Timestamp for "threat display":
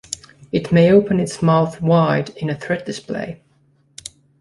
2.59-3.39